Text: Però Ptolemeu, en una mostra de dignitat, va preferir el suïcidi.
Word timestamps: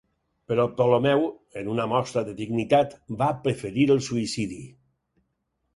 Però 0.51 0.63
Ptolemeu, 0.71 1.21
en 1.61 1.69
una 1.75 1.85
mostra 1.93 2.23
de 2.31 2.33
dignitat, 2.41 2.97
va 3.23 3.29
preferir 3.47 3.87
el 3.99 4.05
suïcidi. 4.11 4.63